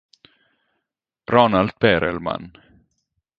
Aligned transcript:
Ronald 1.29 1.77
Perelman 1.77 2.57